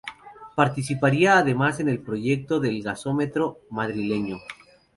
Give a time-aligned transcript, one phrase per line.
[0.55, 4.37] Participaría además en el proyecto del gasómetro madrileño.